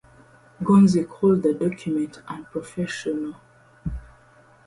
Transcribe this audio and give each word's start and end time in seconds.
Gonzi 0.63 1.05
called 1.07 1.43
the 1.43 1.53
document 1.53 2.23
unprofessional. 2.27 3.35